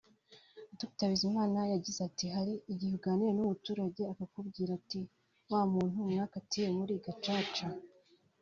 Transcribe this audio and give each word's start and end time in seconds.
Dr 0.79 1.07
Bizimana 1.11 1.59
yagize 1.73 1.99
ati 2.09 2.25
“Hari 2.35 2.53
igihe 2.71 2.93
uganira 2.97 3.31
n’umuturage 3.33 4.01
akakubwira 4.13 4.71
ati 4.79 4.99
wa 5.51 5.61
muntu 5.73 5.97
mwakatiye 6.09 6.67
muri 6.77 6.93
Gacaca 7.05 7.67